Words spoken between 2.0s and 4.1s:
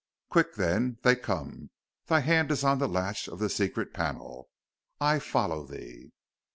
Thy hand is on the latch of the secret